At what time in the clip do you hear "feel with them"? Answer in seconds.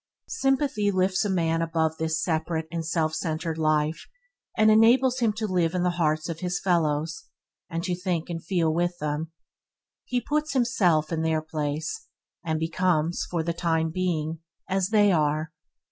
8.43-9.31